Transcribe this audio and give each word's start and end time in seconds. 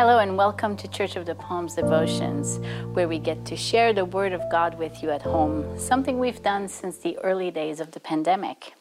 Hello, 0.00 0.16
and 0.16 0.38
welcome 0.38 0.78
to 0.78 0.88
Church 0.88 1.14
of 1.16 1.26
the 1.26 1.34
Palms 1.34 1.74
Devotions, 1.74 2.58
where 2.94 3.06
we 3.06 3.18
get 3.18 3.44
to 3.44 3.54
share 3.54 3.92
the 3.92 4.06
Word 4.06 4.32
of 4.32 4.40
God 4.50 4.78
with 4.78 5.02
you 5.02 5.10
at 5.10 5.20
home, 5.20 5.78
something 5.78 6.18
we've 6.18 6.42
done 6.42 6.68
since 6.68 6.96
the 6.96 7.18
early 7.18 7.50
days 7.50 7.80
of 7.80 7.90
the 7.90 8.00
pandemic. 8.00 8.72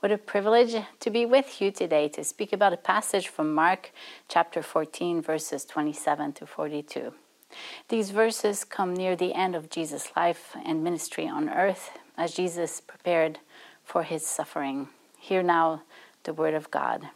What 0.00 0.10
a 0.10 0.16
privilege 0.16 0.74
to 1.00 1.10
be 1.10 1.26
with 1.26 1.60
you 1.60 1.70
today 1.70 2.08
to 2.08 2.24
speak 2.24 2.54
about 2.54 2.72
a 2.72 2.78
passage 2.78 3.28
from 3.28 3.54
Mark 3.54 3.92
chapter 4.26 4.62
14, 4.62 5.20
verses 5.20 5.66
27 5.66 6.32
to 6.32 6.46
42. 6.46 7.12
These 7.90 8.08
verses 8.08 8.64
come 8.64 8.94
near 8.94 9.16
the 9.16 9.34
end 9.34 9.54
of 9.54 9.68
Jesus' 9.68 10.12
life 10.16 10.56
and 10.64 10.82
ministry 10.82 11.28
on 11.28 11.50
earth 11.50 11.90
as 12.16 12.32
Jesus 12.32 12.80
prepared 12.80 13.38
for 13.84 14.02
his 14.02 14.26
suffering. 14.26 14.88
Hear 15.18 15.42
now 15.42 15.82
the 16.22 16.32
Word 16.32 16.54
of 16.54 16.70
God. 16.70 17.10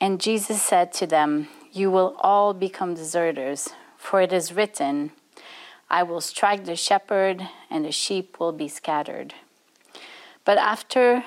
And 0.00 0.20
Jesus 0.20 0.62
said 0.62 0.92
to 0.94 1.06
them, 1.06 1.48
You 1.72 1.90
will 1.90 2.16
all 2.20 2.54
become 2.54 2.94
deserters, 2.94 3.70
for 3.96 4.20
it 4.20 4.32
is 4.32 4.52
written, 4.52 5.10
I 5.90 6.02
will 6.02 6.20
strike 6.20 6.64
the 6.64 6.76
shepherd, 6.76 7.48
and 7.70 7.84
the 7.84 7.92
sheep 7.92 8.38
will 8.38 8.52
be 8.52 8.68
scattered. 8.68 9.34
But 10.44 10.58
after 10.58 11.24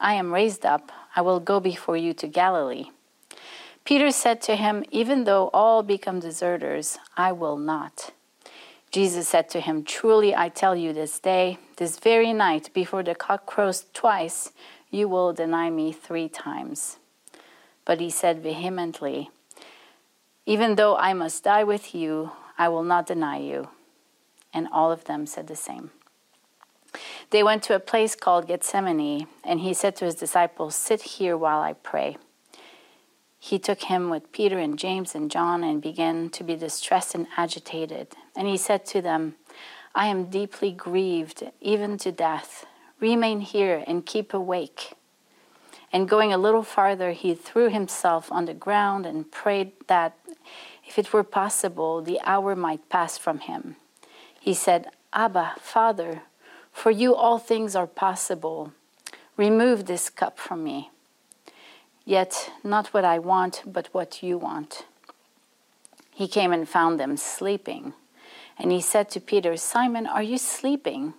I 0.00 0.14
am 0.14 0.32
raised 0.32 0.64
up, 0.64 0.90
I 1.14 1.20
will 1.20 1.40
go 1.40 1.60
before 1.60 1.96
you 1.96 2.12
to 2.14 2.26
Galilee. 2.26 2.90
Peter 3.84 4.10
said 4.10 4.40
to 4.42 4.56
him, 4.56 4.84
Even 4.90 5.24
though 5.24 5.50
all 5.52 5.82
become 5.82 6.20
deserters, 6.20 6.98
I 7.16 7.32
will 7.32 7.58
not. 7.58 8.12
Jesus 8.90 9.28
said 9.28 9.50
to 9.50 9.60
him, 9.60 9.84
Truly 9.84 10.34
I 10.34 10.48
tell 10.48 10.74
you 10.74 10.92
this 10.92 11.18
day, 11.18 11.58
this 11.76 11.98
very 11.98 12.32
night, 12.32 12.70
before 12.72 13.02
the 13.02 13.14
cock 13.14 13.44
crows 13.44 13.84
twice, 13.92 14.52
you 14.90 15.08
will 15.08 15.32
deny 15.32 15.68
me 15.68 15.92
three 15.92 16.28
times. 16.28 16.96
But 17.84 18.00
he 18.00 18.10
said 18.10 18.42
vehemently, 18.42 19.30
Even 20.46 20.76
though 20.76 20.96
I 20.96 21.12
must 21.12 21.44
die 21.44 21.64
with 21.64 21.94
you, 21.94 22.32
I 22.56 22.68
will 22.68 22.84
not 22.84 23.06
deny 23.06 23.38
you. 23.38 23.68
And 24.52 24.68
all 24.72 24.92
of 24.92 25.04
them 25.04 25.26
said 25.26 25.46
the 25.48 25.56
same. 25.56 25.90
They 27.30 27.42
went 27.42 27.62
to 27.64 27.74
a 27.74 27.80
place 27.80 28.14
called 28.14 28.46
Gethsemane, 28.46 29.26
and 29.42 29.60
he 29.60 29.74
said 29.74 29.96
to 29.96 30.04
his 30.04 30.14
disciples, 30.14 30.76
Sit 30.76 31.02
here 31.02 31.36
while 31.36 31.60
I 31.60 31.72
pray. 31.72 32.16
He 33.38 33.58
took 33.58 33.82
him 33.82 34.08
with 34.08 34.32
Peter 34.32 34.58
and 34.58 34.78
James 34.78 35.14
and 35.14 35.30
John 35.30 35.62
and 35.64 35.82
began 35.82 36.30
to 36.30 36.42
be 36.42 36.56
distressed 36.56 37.14
and 37.14 37.26
agitated. 37.36 38.14
And 38.34 38.48
he 38.48 38.56
said 38.56 38.86
to 38.86 39.02
them, 39.02 39.34
I 39.94 40.06
am 40.06 40.30
deeply 40.30 40.72
grieved, 40.72 41.50
even 41.60 41.98
to 41.98 42.10
death. 42.10 42.64
Remain 43.00 43.40
here 43.40 43.84
and 43.86 44.06
keep 44.06 44.32
awake. 44.32 44.94
And 45.94 46.08
going 46.08 46.32
a 46.32 46.38
little 46.38 46.64
farther, 46.64 47.12
he 47.12 47.36
threw 47.36 47.68
himself 47.68 48.32
on 48.32 48.46
the 48.46 48.52
ground 48.52 49.06
and 49.06 49.30
prayed 49.30 49.70
that, 49.86 50.18
if 50.84 50.98
it 50.98 51.12
were 51.12 51.22
possible, 51.22 52.02
the 52.02 52.18
hour 52.24 52.56
might 52.56 52.88
pass 52.88 53.16
from 53.16 53.38
him. 53.38 53.76
He 54.40 54.54
said, 54.54 54.88
Abba, 55.12 55.54
Father, 55.60 56.22
for 56.72 56.90
you 56.90 57.14
all 57.14 57.38
things 57.38 57.76
are 57.76 57.86
possible. 57.86 58.72
Remove 59.36 59.86
this 59.86 60.10
cup 60.10 60.36
from 60.36 60.64
me. 60.64 60.90
Yet 62.04 62.50
not 62.64 62.88
what 62.88 63.04
I 63.04 63.20
want, 63.20 63.62
but 63.64 63.88
what 63.92 64.20
you 64.20 64.36
want. 64.36 64.86
He 66.12 66.26
came 66.26 66.52
and 66.52 66.68
found 66.68 66.98
them 66.98 67.16
sleeping. 67.16 67.92
And 68.58 68.72
he 68.72 68.80
said 68.80 69.10
to 69.10 69.20
Peter, 69.20 69.56
Simon, 69.56 70.08
are 70.08 70.24
you 70.24 70.38
sleeping? 70.38 71.14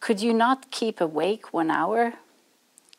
Could 0.00 0.20
you 0.20 0.34
not 0.34 0.72
keep 0.72 1.00
awake 1.00 1.52
one 1.52 1.70
hour? 1.70 2.14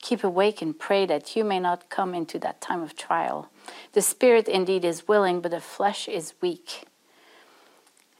Keep 0.02 0.24
awake 0.24 0.62
and 0.62 0.78
pray 0.78 1.06
that 1.06 1.36
you 1.36 1.44
may 1.44 1.60
not 1.60 1.90
come 1.90 2.14
into 2.14 2.40
that 2.40 2.62
time 2.62 2.82
of 2.82 2.96
trial. 2.96 3.50
The 3.94 4.02
spirit 4.02 4.48
indeed 4.48 4.86
is 4.86 5.08
willing, 5.08 5.42
but 5.42 5.52
the 5.52 5.60
flesh 5.60 6.08
is 6.08 6.34
weak. 6.42 6.86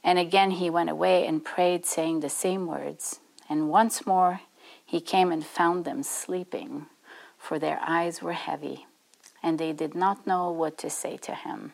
And 0.04 0.18
again 0.18 0.52
he 0.52 0.70
went 0.70 0.90
away 0.90 1.26
and 1.26 1.44
prayed, 1.44 1.86
saying 1.86 2.20
the 2.20 2.28
same 2.28 2.66
words. 2.66 3.20
And 3.48 3.70
once 3.70 4.06
more 4.06 4.40
he 4.84 5.00
came 5.00 5.32
and 5.32 5.44
found 5.44 5.84
them 5.84 6.02
sleeping, 6.02 6.86
for 7.38 7.58
their 7.58 7.80
eyes 7.86 8.22
were 8.22 8.34
heavy, 8.34 8.86
and 9.42 9.58
they 9.58 9.72
did 9.72 9.94
not 9.94 10.26
know 10.26 10.50
what 10.50 10.76
to 10.78 10.90
say 10.90 11.16
to 11.18 11.34
him. 11.34 11.72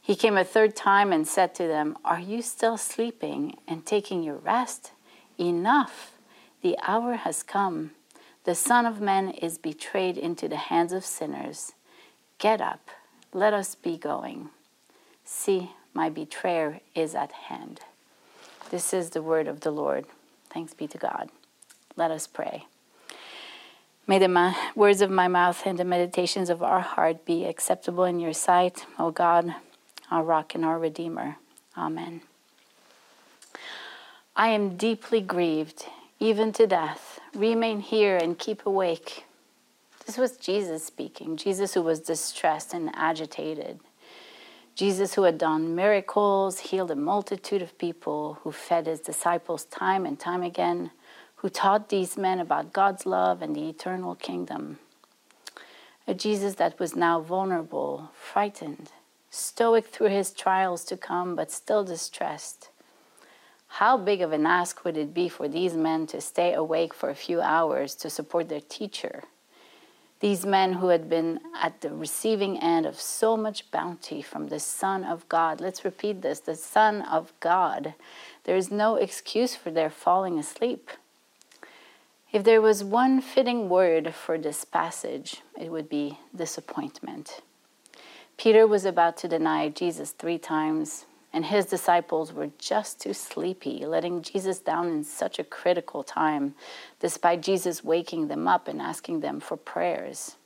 He 0.00 0.14
came 0.14 0.36
a 0.36 0.44
third 0.44 0.76
time 0.76 1.12
and 1.12 1.26
said 1.26 1.54
to 1.54 1.66
them, 1.66 1.96
Are 2.04 2.20
you 2.20 2.42
still 2.42 2.76
sleeping 2.76 3.56
and 3.66 3.86
taking 3.86 4.22
your 4.22 4.36
rest? 4.36 4.92
Enough! 5.38 6.12
The 6.60 6.76
hour 6.82 7.14
has 7.14 7.42
come 7.42 7.92
the 8.44 8.54
Son 8.54 8.84
of 8.84 9.00
Man 9.00 9.30
is 9.30 9.56
betrayed 9.56 10.18
into 10.18 10.48
the 10.48 10.56
hands 10.56 10.92
of 10.92 11.04
sinners. 11.04 11.72
Get 12.38 12.60
up, 12.60 12.90
let 13.32 13.54
us 13.54 13.74
be 13.74 13.96
going. 13.96 14.50
See, 15.24 15.70
my 15.94 16.10
betrayer 16.10 16.80
is 16.94 17.14
at 17.14 17.32
hand. 17.32 17.80
This 18.70 18.92
is 18.92 19.10
the 19.10 19.22
word 19.22 19.48
of 19.48 19.60
the 19.60 19.70
Lord. 19.70 20.04
Thanks 20.50 20.74
be 20.74 20.86
to 20.88 20.98
God. 20.98 21.30
Let 21.96 22.10
us 22.10 22.26
pray. 22.26 22.66
May 24.06 24.18
the 24.18 24.28
ma- 24.28 24.54
words 24.74 25.00
of 25.00 25.10
my 25.10 25.28
mouth 25.28 25.62
and 25.64 25.78
the 25.78 25.84
meditations 25.84 26.50
of 26.50 26.62
our 26.62 26.80
heart 26.80 27.24
be 27.24 27.46
acceptable 27.46 28.04
in 28.04 28.20
your 28.20 28.34
sight, 28.34 28.84
O 28.98 29.10
God, 29.10 29.54
our 30.10 30.22
rock 30.22 30.54
and 30.54 30.64
our 30.66 30.78
redeemer. 30.78 31.36
Amen. 31.78 32.20
I 34.36 34.48
am 34.48 34.76
deeply 34.76 35.22
grieved, 35.22 35.86
even 36.20 36.52
to 36.52 36.66
death 36.66 37.13
remain 37.34 37.80
here 37.80 38.16
and 38.16 38.38
keep 38.38 38.66
awake. 38.66 39.24
This 40.06 40.18
was 40.18 40.36
Jesus 40.36 40.84
speaking, 40.84 41.36
Jesus 41.36 41.74
who 41.74 41.82
was 41.82 42.00
distressed 42.00 42.74
and 42.74 42.90
agitated. 42.94 43.80
Jesus, 44.74 45.14
who 45.14 45.22
had 45.22 45.38
done 45.38 45.76
miracles, 45.76 46.58
healed 46.58 46.90
a 46.90 46.96
multitude 46.96 47.62
of 47.62 47.78
people, 47.78 48.38
who 48.42 48.50
fed 48.50 48.88
his 48.88 48.98
disciples 48.98 49.64
time 49.66 50.04
and 50.04 50.18
time 50.18 50.42
again, 50.42 50.90
who 51.36 51.48
taught 51.48 51.90
these 51.90 52.16
men 52.16 52.40
about 52.40 52.72
God's 52.72 53.06
love 53.06 53.40
and 53.40 53.54
the 53.54 53.68
eternal 53.68 54.16
kingdom. 54.16 54.80
A 56.08 56.14
Jesus 56.14 56.56
that 56.56 56.80
was 56.80 56.96
now 56.96 57.20
vulnerable, 57.20 58.10
frightened, 58.14 58.90
stoic 59.30 59.86
through 59.86 60.08
his 60.08 60.32
trials 60.32 60.84
to 60.86 60.96
come, 60.96 61.36
but 61.36 61.52
still 61.52 61.84
distressed. 61.84 62.70
How 63.78 63.96
big 63.96 64.22
of 64.22 64.30
an 64.30 64.46
ask 64.46 64.84
would 64.84 64.96
it 64.96 65.12
be 65.12 65.28
for 65.28 65.48
these 65.48 65.74
men 65.74 66.06
to 66.06 66.20
stay 66.20 66.54
awake 66.54 66.94
for 66.94 67.10
a 67.10 67.14
few 67.16 67.40
hours 67.40 67.96
to 67.96 68.08
support 68.08 68.48
their 68.48 68.60
teacher? 68.60 69.24
These 70.20 70.46
men 70.46 70.74
who 70.74 70.90
had 70.90 71.10
been 71.10 71.40
at 71.60 71.80
the 71.80 71.90
receiving 71.90 72.56
end 72.60 72.86
of 72.86 73.00
so 73.00 73.36
much 73.36 73.68
bounty 73.72 74.22
from 74.22 74.46
the 74.46 74.60
Son 74.60 75.02
of 75.02 75.28
God. 75.28 75.60
Let's 75.60 75.84
repeat 75.84 76.22
this 76.22 76.38
the 76.38 76.54
Son 76.54 77.02
of 77.02 77.32
God. 77.40 77.94
There 78.44 78.56
is 78.56 78.70
no 78.70 78.94
excuse 78.94 79.56
for 79.56 79.72
their 79.72 79.90
falling 79.90 80.38
asleep. 80.38 80.92
If 82.30 82.44
there 82.44 82.62
was 82.62 82.84
one 82.84 83.20
fitting 83.20 83.68
word 83.68 84.14
for 84.14 84.38
this 84.38 84.64
passage, 84.64 85.42
it 85.60 85.72
would 85.72 85.88
be 85.88 86.20
disappointment. 86.34 87.40
Peter 88.36 88.68
was 88.68 88.84
about 88.84 89.16
to 89.16 89.26
deny 89.26 89.68
Jesus 89.68 90.12
three 90.12 90.38
times 90.38 91.06
and 91.34 91.46
his 91.46 91.66
disciples 91.66 92.32
were 92.32 92.50
just 92.60 93.00
too 93.00 93.12
sleepy, 93.12 93.84
letting 93.84 94.22
Jesus 94.22 94.60
down 94.60 94.86
in 94.86 95.02
such 95.02 95.40
a 95.40 95.44
critical 95.44 96.04
time, 96.04 96.54
despite 97.00 97.42
Jesus 97.42 97.82
waking 97.82 98.28
them 98.28 98.46
up 98.46 98.68
and 98.68 98.80
asking 98.80 99.18
them 99.18 99.40
for 99.40 99.56
prayers. 99.56 100.36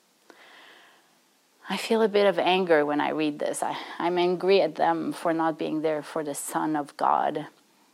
I 1.68 1.76
feel 1.76 2.00
a 2.00 2.08
bit 2.08 2.26
of 2.26 2.38
anger 2.38 2.86
when 2.86 3.02
I 3.02 3.10
read 3.10 3.38
this. 3.38 3.62
I, 3.62 3.76
am 3.98 4.16
angry 4.16 4.62
at 4.62 4.76
them 4.76 5.12
for 5.12 5.34
not 5.34 5.58
being 5.58 5.82
there 5.82 6.02
for 6.02 6.24
the 6.24 6.34
Son 6.34 6.74
of 6.74 6.96
God. 6.96 7.46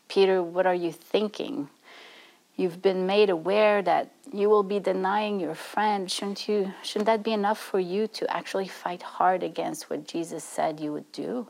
Peter, 0.06 0.40
what 0.40 0.64
are 0.64 0.74
you 0.74 0.92
thinking? 0.92 1.68
You've 2.54 2.80
been 2.80 3.08
made 3.08 3.28
aware 3.28 3.82
that 3.82 4.12
you 4.32 4.48
will 4.48 4.62
be 4.62 4.78
denying 4.78 5.40
your 5.40 5.56
friend. 5.56 6.08
Shouldn't 6.08 6.46
you 6.46 6.72
shouldn't 6.84 7.06
that 7.06 7.24
be 7.24 7.32
enough 7.32 7.58
for 7.58 7.80
you 7.80 8.06
to 8.06 8.30
actually 8.30 8.68
fight 8.68 9.02
hard 9.02 9.42
against 9.42 9.90
what 9.90 10.06
Jesus 10.06 10.44
said 10.44 10.78
you 10.78 10.92
would 10.92 11.10
do? 11.10 11.48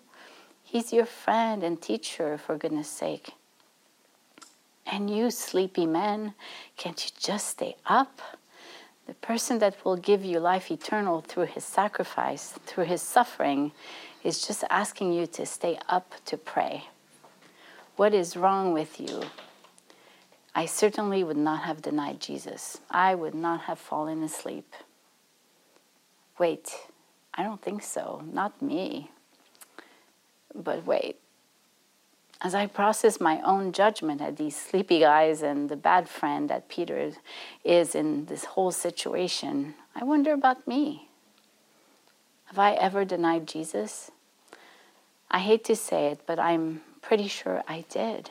He's 0.74 0.92
your 0.92 1.06
friend 1.06 1.62
and 1.62 1.80
teacher, 1.80 2.36
for 2.36 2.58
goodness 2.58 2.88
sake. 2.88 3.30
And 4.84 5.08
you, 5.08 5.30
sleepy 5.30 5.86
man, 5.86 6.34
can't 6.76 7.00
you 7.04 7.12
just 7.16 7.46
stay 7.46 7.76
up? 7.86 8.20
The 9.06 9.14
person 9.14 9.60
that 9.60 9.84
will 9.84 9.96
give 9.96 10.24
you 10.24 10.40
life 10.40 10.72
eternal 10.72 11.20
through 11.20 11.46
his 11.46 11.62
sacrifice, 11.64 12.58
through 12.66 12.86
his 12.86 13.02
suffering, 13.02 13.70
is 14.24 14.44
just 14.44 14.64
asking 14.68 15.12
you 15.12 15.28
to 15.28 15.46
stay 15.46 15.78
up 15.88 16.12
to 16.24 16.36
pray. 16.36 16.86
What 17.94 18.12
is 18.12 18.36
wrong 18.36 18.72
with 18.72 18.98
you? 18.98 19.22
I 20.56 20.66
certainly 20.66 21.22
would 21.22 21.36
not 21.36 21.62
have 21.62 21.82
denied 21.82 22.18
Jesus. 22.18 22.80
I 22.90 23.14
would 23.14 23.36
not 23.36 23.60
have 23.68 23.78
fallen 23.78 24.24
asleep. 24.24 24.74
Wait, 26.36 26.74
I 27.32 27.44
don't 27.44 27.62
think 27.62 27.84
so. 27.84 28.24
Not 28.26 28.60
me. 28.60 29.12
But 30.54 30.86
wait, 30.86 31.18
as 32.40 32.54
I 32.54 32.66
process 32.66 33.20
my 33.20 33.40
own 33.42 33.72
judgment 33.72 34.20
at 34.20 34.36
these 34.36 34.56
sleepy 34.56 35.00
guys 35.00 35.42
and 35.42 35.68
the 35.68 35.76
bad 35.76 36.08
friend 36.08 36.50
that 36.50 36.68
Peter 36.68 37.12
is 37.64 37.94
in 37.94 38.26
this 38.26 38.44
whole 38.44 38.70
situation, 38.70 39.74
I 39.94 40.04
wonder 40.04 40.32
about 40.32 40.68
me. 40.68 41.08
Have 42.46 42.58
I 42.58 42.74
ever 42.74 43.04
denied 43.04 43.48
Jesus? 43.48 44.10
I 45.30 45.38
hate 45.38 45.64
to 45.64 45.74
say 45.74 46.08
it, 46.08 46.20
but 46.26 46.38
I'm 46.38 46.82
pretty 47.02 47.26
sure 47.26 47.64
I 47.66 47.84
did. 47.88 48.30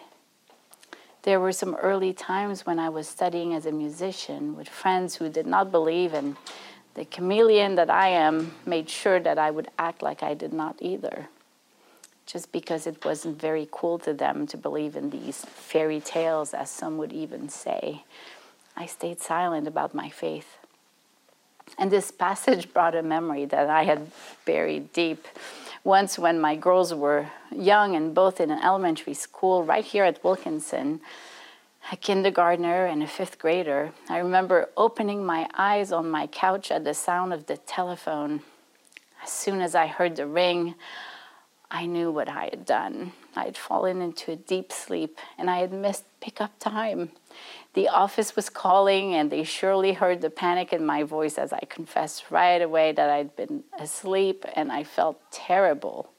There 1.23 1.39
were 1.39 1.51
some 1.51 1.75
early 1.75 2.13
times 2.13 2.65
when 2.65 2.79
I 2.79 2.89
was 2.89 3.07
studying 3.07 3.53
as 3.53 3.65
a 3.65 3.71
musician 3.71 4.55
with 4.55 4.69
friends 4.69 5.15
who 5.15 5.29
did 5.29 5.47
not 5.47 5.71
believe, 5.71 6.13
and 6.13 6.35
the 6.93 7.05
chameleon 7.05 7.75
that 7.75 7.89
I 7.89 8.09
am 8.09 8.53
made 8.65 8.89
sure 8.89 9.19
that 9.19 9.37
I 9.37 9.49
would 9.49 9.69
act 9.79 10.01
like 10.01 10.21
I 10.21 10.33
did 10.33 10.53
not 10.53 10.75
either, 10.79 11.29
just 12.25 12.51
because 12.51 12.87
it 12.87 13.03
wasn't 13.03 13.39
very 13.39 13.67
cool 13.71 13.99
to 13.99 14.13
them 14.13 14.47
to 14.47 14.57
believe 14.57 14.95
in 14.95 15.09
these 15.09 15.45
fairy 15.45 15.99
tales, 15.99 16.53
as 16.53 16.69
some 16.69 16.97
would 16.97 17.13
even 17.13 17.49
say. 17.49 18.03
I 18.75 18.85
stayed 18.85 19.21
silent 19.21 19.67
about 19.67 19.93
my 19.93 20.09
faith. 20.09 20.57
And 21.77 21.91
this 21.91 22.11
passage 22.11 22.73
brought 22.73 22.95
a 22.95 23.03
memory 23.03 23.45
that 23.45 23.69
I 23.69 23.83
had 23.83 24.11
buried 24.45 24.93
deep. 24.93 25.27
Once, 25.83 26.17
when 26.17 26.39
my 26.39 26.55
girls 26.55 26.93
were 26.93 27.27
young 27.51 27.95
and 27.95 28.13
both 28.15 28.39
in 28.39 28.51
an 28.51 28.59
elementary 28.63 29.13
school 29.13 29.63
right 29.63 29.83
here 29.83 30.03
at 30.05 30.23
Wilkinson, 30.23 31.01
a 31.91 31.97
kindergartner 31.97 32.85
and 32.85 33.03
a 33.03 33.07
fifth 33.07 33.37
grader, 33.37 33.91
I 34.09 34.19
remember 34.19 34.69
opening 34.77 35.25
my 35.25 35.49
eyes 35.55 35.91
on 35.91 36.09
my 36.09 36.27
couch 36.27 36.71
at 36.71 36.85
the 36.85 36.93
sound 36.93 37.33
of 37.33 37.47
the 37.47 37.57
telephone. 37.57 38.41
As 39.21 39.31
soon 39.31 39.61
as 39.61 39.75
I 39.75 39.87
heard 39.87 40.15
the 40.15 40.27
ring, 40.27 40.75
I 41.75 41.87
knew 41.87 42.11
what 42.11 42.29
I 42.29 42.49
had 42.51 42.65
done. 42.67 43.13
I 43.35 43.45
had 43.45 43.57
fallen 43.57 43.99
into 43.99 44.31
a 44.31 44.35
deep 44.35 44.71
sleep 44.71 45.17
and 45.39 45.49
I 45.49 45.57
had 45.57 45.73
missed 45.73 46.05
pickup 46.21 46.59
time. 46.59 47.09
The 47.73 47.89
office 47.89 48.35
was 48.35 48.51
calling, 48.51 49.15
and 49.15 49.31
they 49.31 49.43
surely 49.43 49.93
heard 49.93 50.21
the 50.21 50.29
panic 50.29 50.71
in 50.71 50.85
my 50.85 51.01
voice 51.01 51.39
as 51.39 51.51
I 51.51 51.61
confessed 51.61 52.29
right 52.29 52.61
away 52.61 52.91
that 52.91 53.09
I'd 53.09 53.35
been 53.35 53.63
asleep 53.79 54.45
and 54.55 54.71
I 54.71 54.83
felt 54.83 55.19
terrible. 55.31 56.11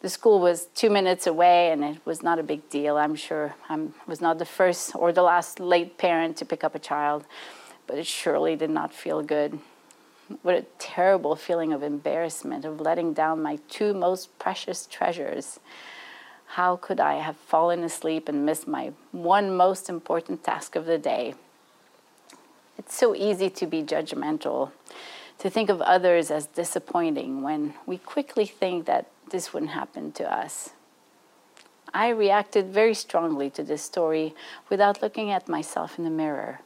The 0.00 0.08
school 0.08 0.38
was 0.38 0.66
two 0.66 0.90
minutes 0.90 1.26
away, 1.26 1.72
and 1.72 1.82
it 1.82 1.98
was 2.04 2.22
not 2.22 2.38
a 2.38 2.44
big 2.44 2.68
deal. 2.70 2.96
I'm 2.96 3.16
sure 3.16 3.56
I 3.68 3.88
was 4.06 4.20
not 4.20 4.38
the 4.38 4.44
first 4.44 4.94
or 4.94 5.12
the 5.12 5.22
last 5.22 5.58
late 5.58 5.98
parent 5.98 6.36
to 6.36 6.44
pick 6.44 6.62
up 6.62 6.76
a 6.76 6.78
child, 6.78 7.24
but 7.88 7.98
it 7.98 8.06
surely 8.06 8.54
did 8.54 8.70
not 8.70 8.94
feel 8.94 9.22
good. 9.22 9.58
What 10.40 10.54
a 10.54 10.66
terrible 10.78 11.36
feeling 11.36 11.72
of 11.72 11.82
embarrassment, 11.82 12.64
of 12.64 12.80
letting 12.80 13.12
down 13.12 13.42
my 13.42 13.58
two 13.68 13.92
most 13.92 14.38
precious 14.38 14.86
treasures. 14.86 15.60
How 16.46 16.76
could 16.76 17.00
I 17.00 17.14
have 17.14 17.36
fallen 17.36 17.84
asleep 17.84 18.28
and 18.28 18.46
missed 18.46 18.66
my 18.66 18.92
one 19.10 19.54
most 19.56 19.88
important 19.88 20.44
task 20.44 20.76
of 20.76 20.86
the 20.86 20.98
day? 20.98 21.34
It's 22.78 22.94
so 22.94 23.14
easy 23.14 23.50
to 23.50 23.66
be 23.66 23.82
judgmental, 23.82 24.72
to 25.38 25.50
think 25.50 25.70
of 25.70 25.80
others 25.80 26.30
as 26.30 26.46
disappointing 26.46 27.42
when 27.42 27.74
we 27.86 27.98
quickly 27.98 28.46
think 28.46 28.86
that 28.86 29.06
this 29.30 29.52
wouldn't 29.52 29.72
happen 29.72 30.12
to 30.12 30.30
us. 30.30 30.70
I 31.94 32.08
reacted 32.08 32.72
very 32.72 32.94
strongly 32.94 33.50
to 33.50 33.62
this 33.62 33.82
story 33.82 34.34
without 34.68 35.02
looking 35.02 35.30
at 35.30 35.48
myself 35.48 35.98
in 35.98 36.04
the 36.04 36.10
mirror. 36.10 36.60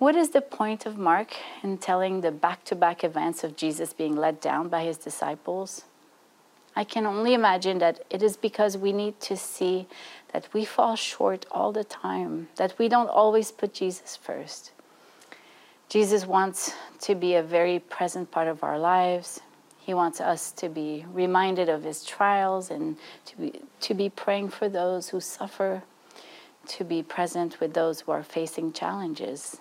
What 0.00 0.16
is 0.16 0.30
the 0.30 0.40
point 0.40 0.86
of 0.86 0.96
Mark 0.96 1.36
in 1.62 1.76
telling 1.76 2.22
the 2.22 2.30
back 2.30 2.64
to 2.64 2.74
back 2.74 3.04
events 3.04 3.44
of 3.44 3.54
Jesus 3.54 3.92
being 3.92 4.16
let 4.16 4.40
down 4.40 4.70
by 4.70 4.82
his 4.82 4.96
disciples? 4.96 5.84
I 6.74 6.84
can 6.84 7.04
only 7.04 7.34
imagine 7.34 7.80
that 7.80 8.02
it 8.08 8.22
is 8.22 8.38
because 8.38 8.78
we 8.78 8.94
need 8.94 9.20
to 9.20 9.36
see 9.36 9.86
that 10.32 10.48
we 10.54 10.64
fall 10.64 10.96
short 10.96 11.44
all 11.50 11.70
the 11.70 11.84
time, 11.84 12.48
that 12.56 12.78
we 12.78 12.88
don't 12.88 13.10
always 13.10 13.52
put 13.52 13.74
Jesus 13.74 14.16
first. 14.16 14.72
Jesus 15.90 16.24
wants 16.24 16.72
to 17.00 17.14
be 17.14 17.34
a 17.34 17.42
very 17.42 17.78
present 17.78 18.30
part 18.30 18.48
of 18.48 18.64
our 18.64 18.78
lives. 18.78 19.42
He 19.80 19.92
wants 19.92 20.18
us 20.18 20.50
to 20.52 20.70
be 20.70 21.04
reminded 21.12 21.68
of 21.68 21.84
his 21.84 22.06
trials 22.06 22.70
and 22.70 22.96
to 23.26 23.36
be, 23.36 23.60
to 23.82 23.92
be 23.92 24.08
praying 24.08 24.48
for 24.48 24.66
those 24.66 25.10
who 25.10 25.20
suffer, 25.20 25.82
to 26.68 26.84
be 26.84 27.02
present 27.02 27.60
with 27.60 27.74
those 27.74 28.00
who 28.00 28.12
are 28.12 28.22
facing 28.22 28.72
challenges. 28.72 29.58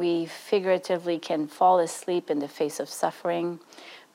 We 0.00 0.24
figuratively 0.24 1.18
can 1.18 1.46
fall 1.46 1.78
asleep 1.78 2.30
in 2.30 2.38
the 2.38 2.48
face 2.48 2.80
of 2.80 2.88
suffering. 2.88 3.60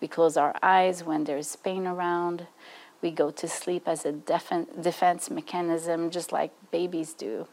We 0.02 0.08
close 0.08 0.36
our 0.36 0.56
eyes 0.64 1.04
when 1.04 1.26
there's 1.26 1.56
pain 1.58 1.86
around. 1.86 2.48
We 3.04 3.12
go 3.12 3.30
to 3.30 3.48
sleep 3.48 3.88
as 3.88 4.04
a 4.04 4.12
defense 4.12 5.30
mechanism, 5.30 6.10
just 6.10 6.32
like 6.32 6.52
babies 6.72 7.14
do. 7.14 7.46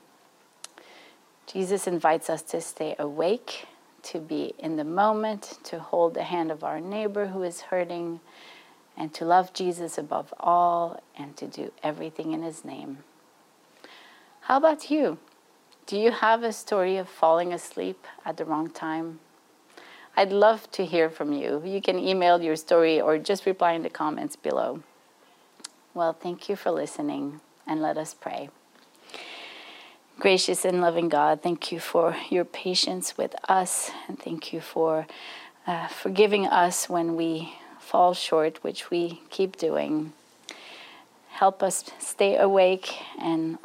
Jesus 1.47 1.87
invites 1.87 2.31
us 2.31 2.41
to 2.45 2.63
stay 2.63 2.97
awake, 2.99 3.67
to 4.05 4.19
be 4.19 4.55
in 4.59 4.77
the 4.77 4.85
moment, 4.85 5.59
to 5.65 5.79
hold 5.79 6.15
the 6.15 6.23
hand 6.23 6.51
of 6.51 6.65
our 6.65 6.81
neighbor 6.81 7.27
who 7.27 7.43
is 7.43 7.61
hurting, 7.61 8.21
and 8.97 9.13
to 9.13 9.27
love 9.27 9.53
Jesus 9.53 9.99
above 9.99 10.33
all, 10.41 11.03
and 11.19 11.37
to 11.37 11.47
do 11.47 11.71
everything 11.83 12.33
in 12.33 12.43
his 12.43 12.65
name. 12.65 13.01
How 14.41 14.57
about 14.57 14.91
you? 14.91 15.19
Do 15.87 15.99
you 15.99 16.13
have 16.13 16.43
a 16.43 16.53
story 16.53 16.97
of 16.97 17.09
falling 17.09 17.53
asleep 17.53 18.07
at 18.25 18.37
the 18.37 18.45
wrong 18.45 18.71
time? 18.71 19.19
I'd 20.17 20.33
love 20.33 20.71
to 20.73 20.85
hear 20.85 21.11
from 21.11 21.33
you. 21.33 21.63
You 21.65 21.81
can 21.81 21.99
email 21.99 22.41
your 22.41 22.57
story 22.57 23.01
or 23.01 23.19
just 23.19 23.47
reply 23.47 23.73
in 23.73 23.83
the 23.83 23.91
comments 23.91 24.37
below. 24.37 24.83
Well, 25.93 26.13
thank 26.13 26.49
you 26.49 26.57
for 26.57 26.71
listening, 26.71 27.41
and 27.67 27.83
let 27.83 27.99
us 27.99 28.15
pray. 28.15 28.51
Gracious 30.19 30.65
and 30.65 30.81
loving 30.81 31.09
God, 31.09 31.43
thank 31.43 31.73
you 31.73 31.81
for 31.81 32.17
your 32.31 32.45
patience 32.45 33.19
with 33.19 33.35
us, 33.49 33.91
and 34.07 34.19
thank 34.19 34.53
you 34.53 34.61
for 34.61 35.07
uh, 35.67 35.89
forgiving 35.89 36.47
us 36.47 36.89
when 36.89 37.17
we 37.17 37.55
fall 37.81 38.15
short, 38.15 38.63
which 38.63 38.91
we 38.91 39.21
keep 39.31 39.57
doing. 39.57 40.13
Help 41.29 41.63
us 41.63 41.91
stay 41.99 42.37
awake 42.37 42.95
and 43.19 43.59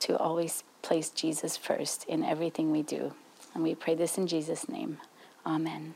to 0.00 0.16
always 0.16 0.64
place 0.82 1.10
Jesus 1.10 1.56
first 1.56 2.04
in 2.06 2.24
everything 2.24 2.70
we 2.70 2.82
do. 2.82 3.14
And 3.54 3.62
we 3.62 3.74
pray 3.74 3.94
this 3.94 4.18
in 4.18 4.26
Jesus' 4.26 4.68
name. 4.68 4.98
Amen. 5.44 5.94